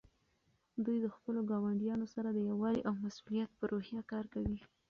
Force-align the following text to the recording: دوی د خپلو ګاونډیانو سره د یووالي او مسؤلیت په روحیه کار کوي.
دوی 0.85 0.97
د 1.01 1.07
خپلو 1.15 1.39
ګاونډیانو 1.49 2.05
سره 2.13 2.29
د 2.31 2.37
یووالي 2.49 2.81
او 2.87 2.93
مسؤلیت 3.05 3.49
په 3.59 3.63
روحیه 3.71 4.01
کار 4.11 4.25
کوي. 4.33 4.57